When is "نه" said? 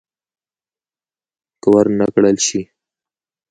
1.99-2.05